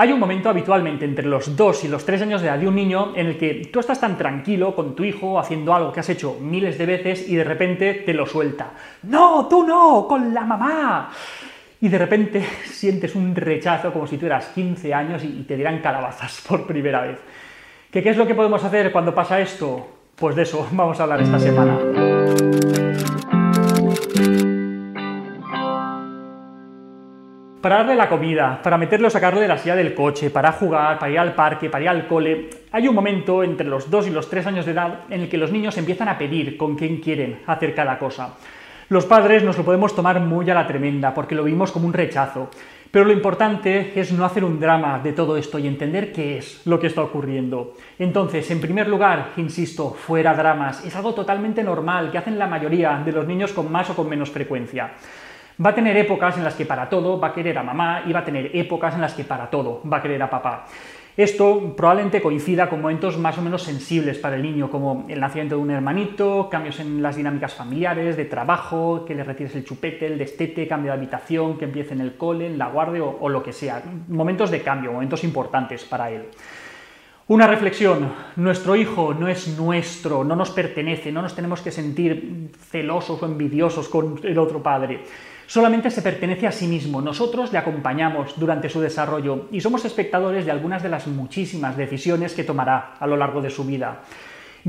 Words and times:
Hay 0.00 0.12
un 0.12 0.20
momento 0.20 0.48
habitualmente 0.48 1.04
entre 1.04 1.26
los 1.26 1.56
2 1.56 1.84
y 1.84 1.88
los 1.88 2.06
3 2.06 2.22
años 2.22 2.40
de 2.40 2.46
edad 2.46 2.56
de 2.56 2.68
un 2.68 2.76
niño 2.76 3.14
en 3.16 3.26
el 3.26 3.36
que 3.36 3.68
tú 3.72 3.80
estás 3.80 4.00
tan 4.00 4.16
tranquilo 4.16 4.72
con 4.76 4.94
tu 4.94 5.02
hijo 5.02 5.40
haciendo 5.40 5.74
algo 5.74 5.92
que 5.92 5.98
has 5.98 6.08
hecho 6.08 6.36
miles 6.40 6.78
de 6.78 6.86
veces 6.86 7.28
y 7.28 7.34
de 7.34 7.42
repente 7.42 7.94
te 8.06 8.14
lo 8.14 8.24
suelta. 8.24 8.70
No, 9.02 9.48
tú 9.48 9.66
no, 9.66 10.06
con 10.08 10.32
la 10.32 10.44
mamá. 10.44 11.10
Y 11.80 11.88
de 11.88 11.98
repente 11.98 12.46
sientes 12.64 13.16
un 13.16 13.34
rechazo 13.34 13.92
como 13.92 14.06
si 14.06 14.18
tuvieras 14.18 14.46
15 14.54 14.94
años 14.94 15.24
y 15.24 15.42
te 15.42 15.56
dieran 15.56 15.80
calabazas 15.80 16.44
por 16.48 16.64
primera 16.64 17.00
vez. 17.00 17.18
¿Qué, 17.90 18.00
¿Qué 18.00 18.10
es 18.10 18.16
lo 18.16 18.24
que 18.24 18.36
podemos 18.36 18.62
hacer 18.62 18.92
cuando 18.92 19.12
pasa 19.12 19.40
esto? 19.40 19.84
Pues 20.14 20.36
de 20.36 20.42
eso 20.42 20.68
vamos 20.70 21.00
a 21.00 21.02
hablar 21.02 21.22
esta 21.22 21.40
semana. 21.40 21.76
Para 27.60 27.78
darle 27.78 27.96
la 27.96 28.08
comida, 28.08 28.60
para 28.62 28.78
meterlo, 28.78 29.10
sacarle 29.10 29.40
de 29.40 29.48
la 29.48 29.58
silla 29.58 29.74
del 29.74 29.94
coche, 29.94 30.30
para 30.30 30.52
jugar, 30.52 30.98
para 30.98 31.10
ir 31.10 31.18
al 31.18 31.34
parque, 31.34 31.68
para 31.68 31.84
ir 31.84 31.90
al 31.90 32.06
cole. 32.06 32.50
Hay 32.70 32.86
un 32.86 32.94
momento 32.94 33.42
entre 33.42 33.66
los 33.66 33.90
2 33.90 34.08
y 34.08 34.10
los 34.10 34.30
3 34.30 34.46
años 34.46 34.66
de 34.66 34.72
edad 34.72 35.00
en 35.10 35.22
el 35.22 35.28
que 35.28 35.38
los 35.38 35.50
niños 35.50 35.76
empiezan 35.76 36.08
a 36.08 36.18
pedir 36.18 36.56
con 36.56 36.76
quién 36.76 36.98
quieren 37.00 37.40
hacer 37.46 37.74
cada 37.74 37.98
cosa. 37.98 38.34
Los 38.90 39.06
padres 39.06 39.42
nos 39.42 39.58
lo 39.58 39.64
podemos 39.64 39.94
tomar 39.94 40.20
muy 40.20 40.48
a 40.48 40.54
la 40.54 40.66
tremenda 40.66 41.12
porque 41.12 41.34
lo 41.34 41.44
vimos 41.44 41.72
como 41.72 41.86
un 41.86 41.92
rechazo. 41.92 42.48
Pero 42.90 43.04
lo 43.04 43.12
importante 43.12 44.00
es 44.00 44.12
no 44.12 44.24
hacer 44.24 44.44
un 44.44 44.58
drama 44.58 44.98
de 45.00 45.12
todo 45.12 45.36
esto 45.36 45.58
y 45.58 45.66
entender 45.66 46.10
qué 46.10 46.38
es 46.38 46.66
lo 46.66 46.80
que 46.80 46.86
está 46.86 47.02
ocurriendo. 47.02 47.74
Entonces, 47.98 48.50
en 48.50 48.62
primer 48.62 48.88
lugar, 48.88 49.32
insisto, 49.36 49.90
fuera 49.90 50.32
dramas, 50.32 50.82
es 50.86 50.96
algo 50.96 51.12
totalmente 51.12 51.62
normal 51.62 52.10
que 52.10 52.16
hacen 52.16 52.38
la 52.38 52.46
mayoría 52.46 53.02
de 53.04 53.12
los 53.12 53.26
niños 53.26 53.52
con 53.52 53.70
más 53.70 53.90
o 53.90 53.94
con 53.94 54.08
menos 54.08 54.30
frecuencia. 54.30 54.92
Va 55.64 55.70
a 55.70 55.74
tener 55.74 55.96
épocas 55.96 56.36
en 56.36 56.44
las 56.44 56.54
que 56.54 56.64
para 56.64 56.88
todo 56.88 57.18
va 57.18 57.28
a 57.28 57.34
querer 57.34 57.58
a 57.58 57.64
mamá 57.64 58.04
y 58.06 58.12
va 58.12 58.20
a 58.20 58.24
tener 58.24 58.54
épocas 58.54 58.94
en 58.94 59.00
las 59.00 59.14
que 59.14 59.24
para 59.24 59.50
todo 59.50 59.82
va 59.90 59.96
a 59.96 60.02
querer 60.02 60.22
a 60.22 60.30
papá. 60.30 60.66
Esto 61.16 61.74
probablemente 61.76 62.22
coincida 62.22 62.70
con 62.70 62.80
momentos 62.80 63.18
más 63.18 63.36
o 63.38 63.42
menos 63.42 63.64
sensibles 63.64 64.18
para 64.18 64.36
el 64.36 64.42
niño, 64.42 64.70
como 64.70 65.04
el 65.08 65.18
nacimiento 65.18 65.56
de 65.56 65.62
un 65.62 65.72
hermanito, 65.72 66.48
cambios 66.48 66.78
en 66.78 67.02
las 67.02 67.16
dinámicas 67.16 67.54
familiares, 67.54 68.16
de 68.16 68.24
trabajo, 68.26 69.04
que 69.04 69.16
le 69.16 69.24
retires 69.24 69.56
el 69.56 69.64
chupete, 69.64 70.06
el 70.06 70.16
destete, 70.16 70.68
cambio 70.68 70.92
de 70.92 70.98
habitación, 70.98 71.58
que 71.58 71.64
empiece 71.64 71.92
en 71.92 72.02
el 72.02 72.16
cole, 72.16 72.46
en 72.46 72.56
la 72.56 72.68
guardia 72.68 73.02
o, 73.02 73.18
o 73.20 73.28
lo 73.28 73.42
que 73.42 73.52
sea. 73.52 73.82
Momentos 74.06 74.52
de 74.52 74.62
cambio, 74.62 74.92
momentos 74.92 75.24
importantes 75.24 75.84
para 75.84 76.08
él. 76.08 76.26
Una 77.26 77.48
reflexión, 77.48 78.12
nuestro 78.36 78.76
hijo 78.76 79.12
no 79.12 79.26
es 79.26 79.58
nuestro, 79.58 80.22
no 80.22 80.36
nos 80.36 80.52
pertenece, 80.52 81.10
no 81.10 81.20
nos 81.20 81.34
tenemos 81.34 81.60
que 81.62 81.72
sentir 81.72 82.52
celosos 82.70 83.20
o 83.20 83.26
envidiosos 83.26 83.88
con 83.88 84.20
el 84.22 84.38
otro 84.38 84.62
padre 84.62 85.00
solamente 85.48 85.90
se 85.90 86.02
pertenece 86.02 86.46
a 86.46 86.52
sí 86.52 86.68
mismo. 86.68 87.00
Nosotros 87.00 87.50
le 87.52 87.58
acompañamos 87.58 88.38
durante 88.38 88.68
su 88.68 88.80
desarrollo 88.80 89.46
y 89.50 89.62
somos 89.62 89.82
espectadores 89.84 90.44
de 90.44 90.52
algunas 90.52 90.82
de 90.82 90.90
las 90.90 91.06
muchísimas 91.06 91.74
decisiones 91.74 92.34
que 92.34 92.44
tomará 92.44 92.94
a 93.00 93.06
lo 93.06 93.16
largo 93.16 93.40
de 93.40 93.48
su 93.48 93.64
vida. 93.64 94.02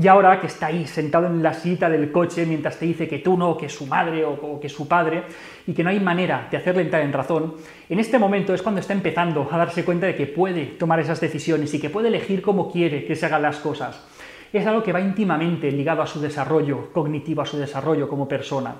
Y 0.00 0.08
ahora 0.08 0.40
que 0.40 0.46
está 0.46 0.66
ahí 0.66 0.86
sentado 0.86 1.26
en 1.26 1.42
la 1.42 1.52
silla 1.52 1.90
del 1.90 2.10
coche 2.10 2.46
mientras 2.46 2.78
te 2.78 2.86
dice 2.86 3.06
que 3.06 3.18
tú 3.18 3.36
no, 3.36 3.58
que 3.58 3.68
su 3.68 3.86
madre 3.86 4.24
o, 4.24 4.58
que 4.58 4.70
su 4.70 4.88
padre, 4.88 5.24
y 5.66 5.74
que 5.74 5.84
no 5.84 5.90
hay 5.90 6.00
manera 6.00 6.48
de 6.50 6.56
hacerle 6.56 6.82
entrar 6.82 7.02
en 7.02 7.12
razón, 7.12 7.56
en 7.86 7.98
este 7.98 8.18
momento 8.18 8.54
es 8.54 8.62
cuando 8.62 8.80
está 8.80 8.94
empezando 8.94 9.46
a 9.50 9.58
darse 9.58 9.84
cuenta 9.84 10.06
de 10.06 10.14
que 10.14 10.28
puede 10.28 10.64
tomar 10.64 11.00
esas 11.00 11.20
decisiones 11.20 11.74
y 11.74 11.80
que 11.80 11.90
puede 11.90 12.08
elegir 12.08 12.40
cómo 12.40 12.72
quiere 12.72 13.04
que 13.04 13.16
se 13.16 13.26
hagan 13.26 13.42
las 13.42 13.58
cosas. 13.58 14.02
Es 14.50 14.66
algo 14.66 14.82
que 14.82 14.92
va 14.92 15.00
íntimamente 15.02 15.70
ligado 15.70 16.00
a 16.00 16.06
su 16.06 16.20
desarrollo 16.20 16.90
cognitivo, 16.90 17.42
a 17.42 17.46
su 17.46 17.58
desarrollo 17.58 18.08
como 18.08 18.26
persona. 18.26 18.74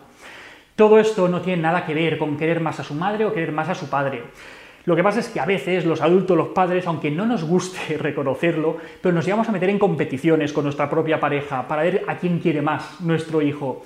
Todo 0.81 0.99
esto 0.99 1.29
no 1.29 1.43
tiene 1.43 1.61
nada 1.61 1.85
que 1.85 1.93
ver 1.93 2.17
con 2.17 2.39
querer 2.39 2.59
más 2.59 2.81
a 2.81 2.85
su 2.85 2.95
madre 2.95 3.27
o 3.27 3.35
querer 3.35 3.53
más 3.53 3.69
a 3.69 3.75
su 3.75 3.91
padre. 3.91 4.23
Lo 4.87 4.97
que 4.97 5.03
pasa 5.03 5.21
es 5.21 5.29
que 5.29 5.39
a 5.39 5.45
veces 5.45 5.85
los 5.85 6.01
adultos, 6.01 6.35
los 6.35 6.49
padres, 6.49 6.87
aunque 6.87 7.11
no 7.11 7.27
nos 7.27 7.45
guste 7.45 7.99
reconocerlo, 7.99 8.79
pero 9.03 9.15
nos 9.15 9.27
llevamos 9.27 9.47
a 9.51 9.53
meter 9.53 9.69
en 9.69 9.79
competiciones 9.79 10.55
con 10.55 10.65
nuestra 10.65 10.89
propia 10.89 11.21
pareja 11.21 11.69
para 11.69 11.83
ver 11.83 12.05
a 12.07 12.17
quién 12.17 12.39
quiere 12.39 12.63
más 12.63 12.99
nuestro 13.03 13.43
hijo. 13.43 13.83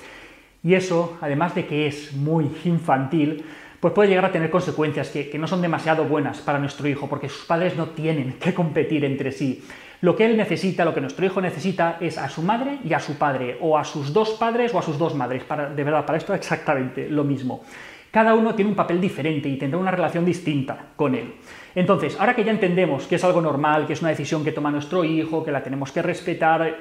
Y 0.63 0.75
eso, 0.75 1.19
además 1.21 1.57
de 1.57 1.67
que 1.67 1.89
es 1.89 2.13
muy 2.13 2.49
infantil, 2.65 3.45
pues 3.81 3.93
puede 3.93 4.11
llegar 4.11 4.27
a 4.27 4.31
tener 4.31 4.49
consecuencias 4.49 5.09
que, 5.09 5.29
que 5.29 5.39
no 5.41 5.49
son 5.49 5.63
demasiado 5.63 6.05
buenas 6.05 6.43
para 6.43 6.61
nuestro 6.61 6.87
hijo, 6.87 7.09
porque 7.09 7.29
sus 7.29 7.45
padres 7.45 7.77
no 7.77 7.87
tienen 7.87 8.35
que 8.35 8.55
competir 8.55 9.05
entre 9.05 9.33
sí. 9.33 9.65
Lo 10.05 10.15
que 10.15 10.27
él 10.27 10.37
necesita, 10.37 10.85
lo 10.85 10.93
que 10.93 11.01
nuestro 11.01 11.25
hijo 11.25 11.41
necesita 11.41 11.97
es 11.99 12.19
a 12.19 12.29
su 12.29 12.43
madre 12.43 12.79
y 12.85 12.93
a 12.93 13.01
su 13.01 13.17
padre, 13.17 13.57
o 13.63 13.79
a 13.79 13.85
sus 13.85 14.13
dos 14.13 14.33
padres 14.33 14.75
o 14.75 14.79
a 14.79 14.83
sus 14.83 14.99
dos 14.99 15.15
madres. 15.15 15.45
Para, 15.45 15.71
de 15.71 15.83
verdad, 15.83 16.05
para 16.05 16.19
esto 16.19 16.35
es 16.35 16.41
exactamente 16.41 17.09
lo 17.09 17.25
mismo. 17.25 17.65
Cada 18.11 18.35
uno 18.35 18.55
tiene 18.55 18.71
un 18.71 18.77
papel 18.77 19.01
diferente 19.01 19.49
y 19.49 19.57
tendrá 19.57 19.79
una 19.79 19.91
relación 19.91 20.27
distinta 20.27 20.77
con 20.95 21.15
él. 21.15 21.37
Entonces, 21.75 22.21
ahora 22.21 22.37
que 22.37 22.45
ya 22.45 22.51
entendemos 22.51 23.07
que 23.07 23.15
es 23.15 23.25
algo 23.25 23.41
normal, 23.41 23.87
que 23.87 23.95
es 23.95 24.03
una 24.03 24.11
decisión 24.11 24.45
que 24.45 24.53
toma 24.53 24.71
nuestro 24.71 25.05
hijo, 25.05 25.43
que 25.43 25.51
la 25.51 25.63
tenemos 25.63 25.91
que 25.91 26.03
respetar, 26.03 26.77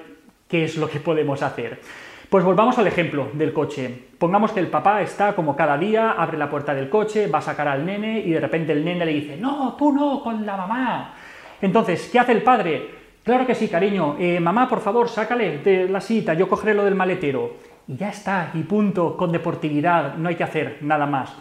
¿qué 0.50 0.66
es 0.66 0.75
lo 0.75 0.89
que 0.89 1.00
podemos 1.00 1.41
hacer? 1.44 1.79
Pues 2.29 2.44
volvamos 2.44 2.78
al 2.78 2.88
ejemplo 2.88 3.29
del 3.31 3.53
coche. 3.53 4.07
Pongamos 4.17 4.51
que 4.51 4.59
el 4.59 4.67
papá 4.67 5.01
está 5.01 5.33
como 5.33 5.56
cada 5.56 5.78
día, 5.78 6.12
abre 6.12 6.38
la 6.38 6.50
puerta 6.50 6.73
del 6.73 6.89
coche, 6.89 7.28
va 7.28 7.39
a 7.39 7.41
sacar 7.41 7.69
al 7.69 7.85
nene 7.85 8.19
y 8.19 8.31
de 8.31 8.41
repente 8.41 8.73
el 8.73 8.83
nene 8.83 9.06
le 9.06 9.13
dice, 9.13 9.38
no, 9.38 9.78
tú 9.79 9.94
no, 9.94 10.22
con 10.22 10.45
la 10.45 10.57
mamá. 10.57 11.13
Entonces, 11.62 12.09
¿qué 12.12 12.19
hace 12.19 12.33
el 12.33 12.44
padre? 12.44 13.03
Claro 13.23 13.47
que 13.47 13.56
sí, 13.56 13.69
cariño. 13.69 14.17
Eh, 14.19 14.41
mamá, 14.41 14.67
por 14.67 14.81
favor, 14.81 15.07
sácale 15.07 15.59
de 15.59 15.88
la 15.88 16.01
cita, 16.01 16.34
yo 16.34 16.50
cogeré 16.50 16.73
lo 16.73 16.84
del 16.84 16.95
maletero. 16.95 17.56
Y 17.88 17.95
ya 17.95 18.09
está, 18.09 18.51
y 18.53 18.63
punto, 18.63 19.16
con 19.16 19.31
deportividad, 19.31 20.16
no 20.16 20.28
hay 20.28 20.35
que 20.35 20.44
hacer 20.44 20.79
nada 20.81 21.06
más. 21.06 21.33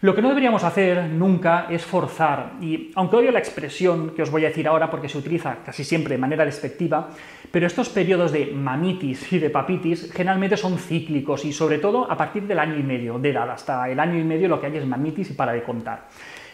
Lo 0.00 0.14
que 0.14 0.22
no 0.22 0.30
deberíamos 0.30 0.64
hacer 0.64 1.04
nunca 1.10 1.66
es 1.68 1.84
forzar, 1.84 2.52
y 2.62 2.90
aunque 2.94 3.16
odio 3.16 3.32
la 3.32 3.38
expresión 3.38 4.14
que 4.16 4.22
os 4.22 4.30
voy 4.30 4.46
a 4.46 4.48
decir 4.48 4.66
ahora 4.66 4.90
porque 4.90 5.10
se 5.10 5.18
utiliza 5.18 5.58
casi 5.62 5.84
siempre 5.84 6.14
de 6.14 6.18
manera 6.18 6.46
despectiva, 6.46 7.10
pero 7.52 7.66
estos 7.66 7.90
periodos 7.90 8.32
de 8.32 8.46
mamitis 8.46 9.30
y 9.30 9.38
de 9.38 9.50
papitis 9.50 10.10
generalmente 10.10 10.56
son 10.56 10.78
cíclicos 10.78 11.44
y 11.44 11.52
sobre 11.52 11.76
todo 11.76 12.10
a 12.10 12.16
partir 12.16 12.44
del 12.44 12.58
año 12.58 12.78
y 12.78 12.82
medio 12.82 13.18
de 13.18 13.28
edad, 13.28 13.50
hasta 13.50 13.90
el 13.90 14.00
año 14.00 14.18
y 14.18 14.24
medio 14.24 14.48
lo 14.48 14.58
que 14.58 14.68
hay 14.68 14.76
es 14.78 14.86
mamitis 14.86 15.32
y 15.32 15.34
para 15.34 15.52
de 15.52 15.62
contar. 15.62 16.08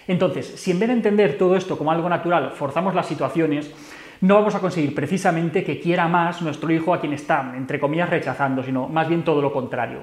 Entonces, 0.08 0.46
si 0.46 0.72
en 0.72 0.80
vez 0.80 0.88
de 0.88 0.94
entender 0.94 1.38
todo 1.38 1.54
esto 1.54 1.78
como 1.78 1.92
algo 1.92 2.08
natural 2.08 2.50
forzamos 2.50 2.96
las 2.96 3.06
situaciones, 3.06 3.72
no 4.20 4.34
vamos 4.34 4.54
a 4.54 4.60
conseguir 4.60 4.94
precisamente 4.94 5.62
que 5.62 5.78
quiera 5.78 6.08
más 6.08 6.40
nuestro 6.42 6.70
hijo 6.72 6.94
a 6.94 7.00
quien 7.00 7.12
está, 7.12 7.52
entre 7.56 7.78
comillas, 7.78 8.08
rechazando, 8.08 8.62
sino 8.62 8.88
más 8.88 9.08
bien 9.08 9.24
todo 9.24 9.42
lo 9.42 9.52
contrario. 9.52 10.00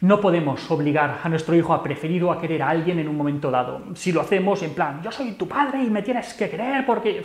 No 0.00 0.20
podemos 0.20 0.70
obligar 0.70 1.18
a 1.24 1.28
nuestro 1.28 1.56
hijo 1.56 1.74
a 1.74 1.82
preferir 1.82 2.22
o 2.22 2.30
a 2.30 2.40
querer 2.40 2.62
a 2.62 2.68
alguien 2.68 3.00
en 3.00 3.08
un 3.08 3.16
momento 3.16 3.50
dado. 3.50 3.82
Si 3.94 4.12
lo 4.12 4.20
hacemos 4.20 4.62
en 4.62 4.74
plan, 4.74 5.02
yo 5.02 5.10
soy 5.10 5.32
tu 5.32 5.48
padre 5.48 5.82
y 5.82 5.90
me 5.90 6.02
tienes 6.02 6.34
que 6.34 6.48
querer 6.48 6.86
porque... 6.86 7.22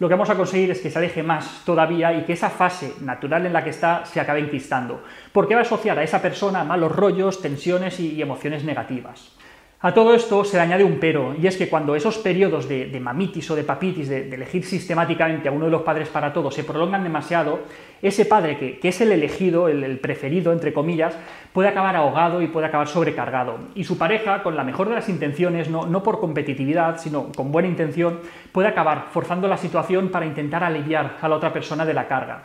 Lo 0.00 0.08
que 0.08 0.14
vamos 0.14 0.28
a 0.28 0.34
conseguir 0.34 0.72
es 0.72 0.80
que 0.80 0.90
se 0.90 0.98
aleje 0.98 1.22
más 1.22 1.62
todavía 1.64 2.12
y 2.12 2.24
que 2.24 2.32
esa 2.32 2.50
fase 2.50 2.94
natural 3.00 3.46
en 3.46 3.52
la 3.52 3.62
que 3.62 3.70
está 3.70 4.04
se 4.04 4.20
acabe 4.20 4.40
enquistando, 4.40 5.04
porque 5.32 5.54
va 5.54 5.60
a 5.60 5.62
asociar 5.62 5.96
a 5.96 6.02
esa 6.02 6.20
persona 6.20 6.64
malos 6.64 6.90
rollos, 6.90 7.40
tensiones 7.40 8.00
y 8.00 8.20
emociones 8.20 8.64
negativas. 8.64 9.36
A 9.80 9.92
todo 9.92 10.14
esto 10.14 10.44
se 10.44 10.56
le 10.56 10.62
añade 10.62 10.82
un 10.82 10.98
pero, 10.98 11.34
y 11.38 11.46
es 11.46 11.58
que 11.58 11.68
cuando 11.68 11.94
esos 11.94 12.16
periodos 12.16 12.66
de, 12.68 12.98
mamitis 13.00 13.50
o 13.50 13.54
de 13.54 13.64
papitis, 13.64 14.08
de, 14.08 14.34
elegir 14.34 14.64
sistemáticamente 14.64 15.48
a 15.48 15.52
uno 15.52 15.66
de 15.66 15.70
los 15.70 15.82
padres 15.82 16.08
para 16.08 16.32
todo, 16.32 16.50
se 16.50 16.64
prolongan 16.64 17.02
demasiado, 17.02 17.60
ese 18.00 18.24
padre 18.24 18.78
que, 18.80 18.88
es 18.88 19.00
el 19.02 19.12
elegido, 19.12 19.68
el, 19.68 19.98
preferido, 19.98 20.52
entre 20.52 20.72
comillas, 20.72 21.14
puede 21.52 21.68
acabar 21.68 21.96
ahogado 21.96 22.40
y 22.40 22.46
puede 22.46 22.66
acabar 22.66 22.88
sobrecargado. 22.88 23.58
Y 23.74 23.84
su 23.84 23.98
pareja, 23.98 24.42
con 24.42 24.56
la 24.56 24.64
mejor 24.64 24.88
de 24.88 24.94
las 24.94 25.10
intenciones, 25.10 25.68
no, 25.68 25.84
no 25.84 26.02
por 26.02 26.18
competitividad, 26.18 26.98
sino 26.98 27.30
con 27.32 27.52
buena 27.52 27.68
intención, 27.68 28.20
puede 28.52 28.68
acabar 28.68 29.08
forzando 29.12 29.48
la 29.48 29.58
situación 29.58 30.08
para 30.08 30.24
intentar 30.24 30.64
aliviar 30.64 31.18
a 31.20 31.28
la 31.28 31.36
otra 31.36 31.52
persona 31.52 31.84
de 31.84 31.94
la 31.94 32.08
carga 32.08 32.44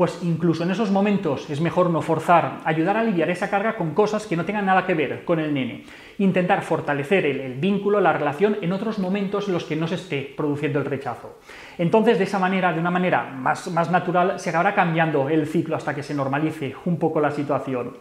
pues 0.00 0.18
incluso 0.22 0.62
en 0.62 0.70
esos 0.70 0.90
momentos 0.90 1.50
es 1.50 1.60
mejor 1.60 1.90
no 1.90 2.00
forzar, 2.00 2.60
ayudar 2.64 2.96
a 2.96 3.00
aliviar 3.00 3.28
esa 3.28 3.50
carga 3.50 3.76
con 3.76 3.92
cosas 3.92 4.26
que 4.26 4.34
no 4.34 4.46
tengan 4.46 4.64
nada 4.64 4.86
que 4.86 4.94
ver 4.94 5.26
con 5.26 5.38
el 5.38 5.52
nene. 5.52 5.84
Intentar 6.16 6.62
fortalecer 6.62 7.26
el, 7.26 7.52
vínculo, 7.56 8.00
la 8.00 8.14
relación 8.14 8.56
en 8.62 8.72
otros 8.72 8.98
momentos 8.98 9.46
en 9.46 9.52
los 9.52 9.64
que 9.64 9.76
no 9.76 9.86
se 9.86 9.96
esté 9.96 10.32
produciendo 10.34 10.78
el 10.78 10.86
rechazo. 10.86 11.38
Entonces, 11.76 12.16
de 12.16 12.24
esa 12.24 12.38
manera, 12.38 12.72
de 12.72 12.80
una 12.80 12.90
manera 12.90 13.24
más, 13.24 13.70
más 13.70 13.90
natural, 13.90 14.40
se 14.40 14.48
acabará 14.48 14.74
cambiando 14.74 15.28
el 15.28 15.46
ciclo 15.46 15.76
hasta 15.76 15.94
que 15.94 16.02
se 16.02 16.14
normalice 16.14 16.74
un 16.86 16.98
poco 16.98 17.20
la 17.20 17.30
situación. 17.30 17.98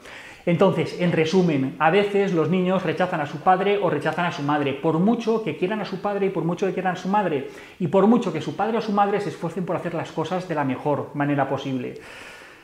Entonces, 0.50 1.00
en 1.00 1.12
resumen, 1.12 1.76
a 1.78 1.92
veces 1.92 2.34
los 2.34 2.50
niños 2.50 2.82
rechazan 2.82 3.22
a 3.22 3.28
su 3.28 3.38
padre 3.38 3.78
o 3.80 3.88
rechazan 3.88 4.26
a 4.26 4.32
su 4.32 4.42
madre, 4.42 4.74
por 4.74 4.98
mucho 4.98 5.44
que 5.44 5.56
quieran 5.56 5.80
a 5.80 5.86
su 5.86 6.02
padre 6.02 6.26
y 6.26 6.30
por 6.32 6.44
mucho 6.44 6.66
que 6.66 6.74
quieran 6.74 6.94
a 6.94 7.00
su 7.00 7.08
madre, 7.08 7.50
y 7.78 7.88
por 7.88 8.08
mucho 8.08 8.34
que 8.34 8.42
su 8.42 8.56
padre 8.56 8.80
o 8.80 8.82
su 8.82 8.92
madre 8.92 9.22
se 9.22 9.30
esfuercen 9.30 9.64
por 9.64 9.76
hacer 9.76 9.94
las 9.94 10.12
cosas 10.12 10.48
de 10.48 10.56
la 10.56 10.64
mejor 10.64 11.12
manera 11.14 11.48
posible. 11.48 12.02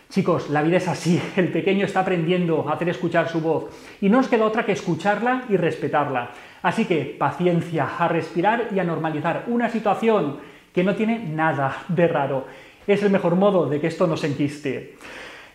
Chicos, 0.10 0.50
la 0.50 0.64
vida 0.64 0.78
es 0.78 0.88
así, 0.88 1.22
el 1.36 1.50
pequeño 1.50 1.86
está 1.86 2.00
aprendiendo 2.00 2.68
a 2.68 2.74
hacer 2.74 2.90
escuchar 2.90 3.30
su 3.30 3.40
voz 3.40 3.66
y 4.02 4.10
no 4.10 4.18
nos 4.18 4.30
queda 4.30 4.46
otra 4.46 4.66
que 4.66 4.72
escucharla 4.72 5.44
y 5.48 5.56
respetarla. 5.56 6.32
Así 6.64 6.86
que 6.86 7.16
paciencia, 7.20 7.88
a 8.00 8.08
respirar 8.08 8.70
y 8.74 8.80
a 8.80 8.84
normalizar 8.84 9.44
una 9.46 9.70
situación 9.70 10.38
que 10.74 10.84
no 10.84 10.96
tiene 10.96 11.20
nada 11.20 11.84
de 11.90 12.08
raro. 12.08 12.48
Es 12.88 13.04
el 13.04 13.12
mejor 13.12 13.36
modo 13.36 13.68
de 13.70 13.80
que 13.80 13.86
esto 13.86 14.08
no 14.08 14.18
se 14.18 14.26
enquiste. 14.26 14.96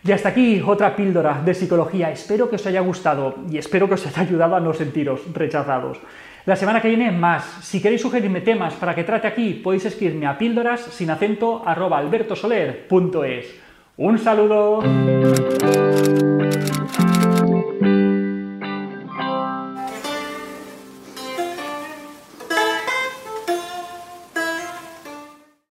Y 0.03 0.13
hasta 0.13 0.31
aquí 0.31 0.63
otra 0.67 0.97
píldora 0.97 1.43
de 1.45 1.55
psicología. 1.55 2.11
Espero 2.11 2.49
que 2.49 2.57
os 2.57 2.67
haya 2.67 2.81
gustado 2.81 3.35
y 3.51 3.59
espero 3.59 3.87
que 3.87 3.95
os 3.95 4.07
haya 4.07 4.23
ayudado 4.23 4.57
a 4.57 4.61
no 4.61 4.73
sentiros 4.73 5.21
rechazados. 5.33 5.99
La 6.47 6.57
semana 6.57 6.81
que 6.81 6.89
viene 6.89 7.13
más. 7.13 7.45
Si 7.63 7.83
queréis 7.83 8.01
sugerirme 8.01 8.41
temas 8.41 8.75
para 8.75 8.95
que 8.95 9.05
trate 9.05 9.29
aquí, 9.29 9.61
podéis 9.63 9.85
escribirme 9.85 10.27
a 10.27 10.39
píldoras 10.39 10.81
sin 10.81 11.11
acento 11.11 11.63
arroba 11.67 11.99
albertosoler.es. 11.99 13.47
¡Un 13.99 14.19
saludo! 14.19 15.90